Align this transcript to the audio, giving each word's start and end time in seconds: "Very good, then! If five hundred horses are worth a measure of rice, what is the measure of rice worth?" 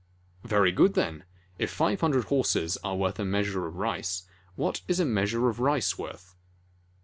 "Very 0.43 0.71
good, 0.71 0.95
then! 0.95 1.25
If 1.59 1.69
five 1.69 2.01
hundred 2.01 2.23
horses 2.25 2.75
are 2.83 2.95
worth 2.95 3.19
a 3.19 3.23
measure 3.23 3.67
of 3.67 3.75
rice, 3.75 4.23
what 4.55 4.81
is 4.87 4.97
the 4.97 5.05
measure 5.05 5.47
of 5.47 5.59
rice 5.59 5.95
worth?" 5.95 6.35